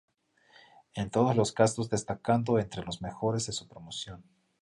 [0.95, 4.23] En todos los casos, destacando entre los mejores de su promoción.